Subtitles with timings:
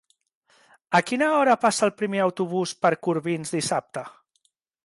[0.99, 4.09] A quina hora passa el primer autobús per Corbins dissabte?